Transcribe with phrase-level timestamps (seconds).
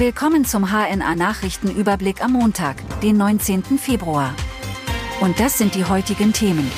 [0.00, 3.62] Willkommen zum HNA Nachrichtenüberblick am Montag, den 19.
[3.76, 4.34] Februar.
[5.20, 6.72] Und das sind die heutigen Themen.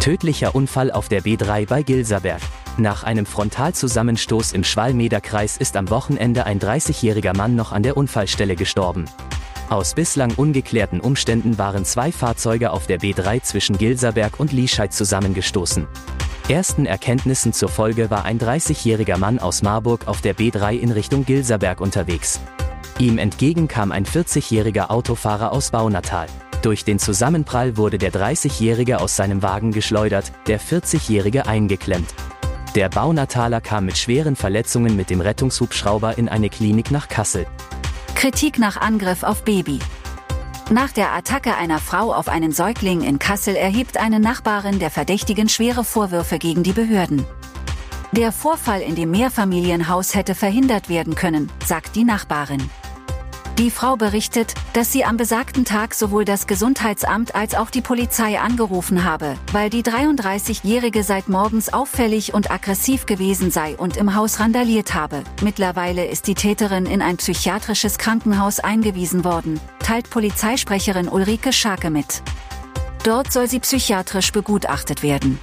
[0.00, 2.40] Tödlicher Unfall auf der B3 bei Gilserberg.
[2.78, 8.56] Nach einem Frontalzusammenstoß im Schwalmederkreis ist am Wochenende ein 30-jähriger Mann noch an der Unfallstelle
[8.56, 9.04] gestorben.
[9.68, 15.86] Aus bislang ungeklärten Umständen waren zwei Fahrzeuge auf der B3 zwischen Gilserberg und Liescheid zusammengestoßen.
[16.48, 21.26] Ersten Erkenntnissen zur Folge war ein 30-jähriger Mann aus Marburg auf der B3 in Richtung
[21.26, 22.40] Gilserberg unterwegs.
[22.98, 26.26] Ihm entgegen kam ein 40-jähriger Autofahrer aus Baunatal.
[26.62, 32.14] Durch den Zusammenprall wurde der 30-jährige aus seinem Wagen geschleudert, der 40-jährige eingeklemmt.
[32.74, 37.46] Der Baunataler kam mit schweren Verletzungen mit dem Rettungshubschrauber in eine Klinik nach Kassel.
[38.14, 39.80] Kritik nach Angriff auf Baby.
[40.70, 45.48] Nach der Attacke einer Frau auf einen Säugling in Kassel erhebt eine Nachbarin der Verdächtigen
[45.48, 47.24] schwere Vorwürfe gegen die Behörden.
[48.12, 52.68] Der Vorfall in dem Mehrfamilienhaus hätte verhindert werden können, sagt die Nachbarin.
[53.58, 58.38] Die Frau berichtet, dass sie am besagten Tag sowohl das Gesundheitsamt als auch die Polizei
[58.38, 64.38] angerufen habe, weil die 33-Jährige seit morgens auffällig und aggressiv gewesen sei und im Haus
[64.38, 65.24] randaliert habe.
[65.42, 72.22] Mittlerweile ist die Täterin in ein psychiatrisches Krankenhaus eingewiesen worden, teilt Polizeisprecherin Ulrike Scharke mit.
[73.02, 75.40] Dort soll sie psychiatrisch begutachtet werden.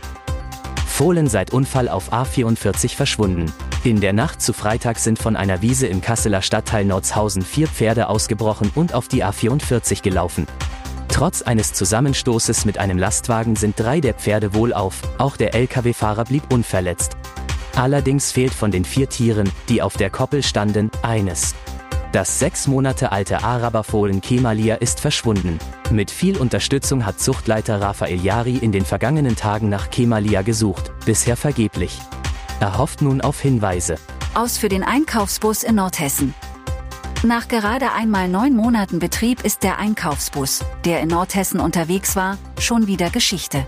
[0.87, 3.51] Fohlen seit Unfall auf A44 verschwunden.
[3.85, 8.09] In der Nacht zu Freitag sind von einer Wiese im Kasseler Stadtteil Nordshausen vier Pferde
[8.09, 10.47] ausgebrochen und auf die A44 gelaufen.
[11.07, 16.51] Trotz eines Zusammenstoßes mit einem Lastwagen sind drei der Pferde wohlauf, auch der Lkw-Fahrer blieb
[16.51, 17.15] unverletzt.
[17.75, 21.53] Allerdings fehlt von den vier Tieren, die auf der Koppel standen, eines.
[22.11, 25.59] Das sechs Monate alte Araberfohlen Kemalia ist verschwunden.
[25.91, 31.37] Mit viel Unterstützung hat Zuchtleiter Raphael Jari in den vergangenen Tagen nach Kemalia gesucht, bisher
[31.37, 31.99] vergeblich.
[32.59, 33.95] Er hofft nun auf Hinweise.
[34.33, 36.33] Aus für den Einkaufsbus in Nordhessen.
[37.23, 42.87] Nach gerade einmal neun Monaten Betrieb ist der Einkaufsbus, der in Nordhessen unterwegs war, schon
[42.87, 43.65] wieder Geschichte.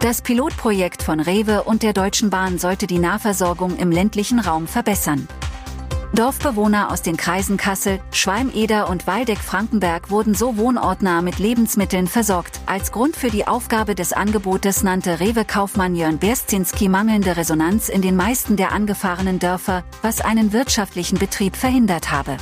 [0.00, 5.28] Das Pilotprojekt von Rewe und der Deutschen Bahn sollte die Nahversorgung im ländlichen Raum verbessern.
[6.14, 12.60] Dorfbewohner aus den Kreisen Kassel, Schwalm-Eder und Waldeck-Frankenberg wurden so wohnortnah mit Lebensmitteln versorgt.
[12.66, 18.14] Als Grund für die Aufgabe des Angebotes nannte Rewe-Kaufmann Jörn Berstinski mangelnde Resonanz in den
[18.14, 22.36] meisten der angefahrenen Dörfer, was einen wirtschaftlichen Betrieb verhindert habe.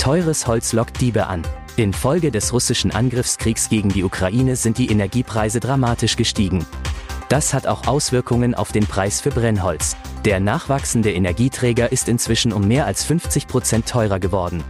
[0.00, 1.42] Teures Holz lockt Diebe an.
[1.76, 6.64] Infolge des russischen Angriffskriegs gegen die Ukraine sind die Energiepreise dramatisch gestiegen.
[7.28, 9.96] Das hat auch Auswirkungen auf den Preis für Brennholz.
[10.26, 14.64] Der nachwachsende Energieträger ist inzwischen um mehr als 50 Prozent teurer geworden.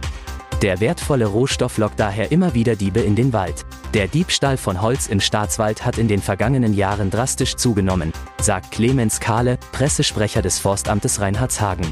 [0.61, 3.65] Der wertvolle Rohstoff lockt daher immer wieder Diebe in den Wald.
[3.95, 9.19] Der Diebstahl von Holz im Staatswald hat in den vergangenen Jahren drastisch zugenommen, sagt Clemens
[9.19, 11.91] Kahle, Pressesprecher des Forstamtes Reinhardshagen.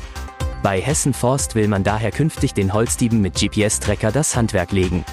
[0.61, 5.03] Bei Hessen Forst will man daher künftig den Holzdieben mit GPS-Trecker das Handwerk legen.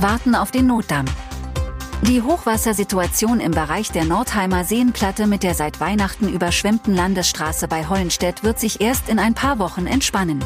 [0.00, 1.04] Warten auf den Notdamm.
[2.02, 8.42] Die Hochwassersituation im Bereich der Nordheimer Seenplatte mit der seit Weihnachten überschwemmten Landesstraße bei Hollenstedt
[8.42, 10.44] wird sich erst in ein paar Wochen entspannen.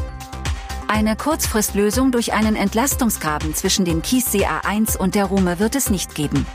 [0.87, 6.13] Eine Kurzfristlösung durch einen Entlastungsgraben zwischen dem Kiessee A1 und der Ruhme wird es nicht
[6.13, 6.45] geben.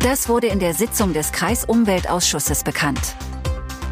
[0.00, 3.16] Das wurde in der Sitzung des Kreisumweltausschusses bekannt.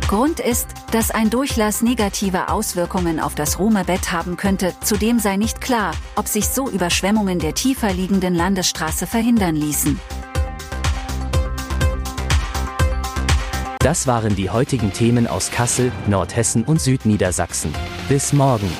[0.08, 5.60] Grund ist, dass ein Durchlass negative Auswirkungen auf das Ruhmebett haben könnte, zudem sei nicht
[5.60, 9.98] klar, ob sich so Überschwemmungen der tiefer liegenden Landesstraße verhindern ließen.
[13.82, 17.74] Das waren die heutigen Themen aus Kassel, Nordhessen und Südniedersachsen.
[18.08, 18.70] Bis morgen.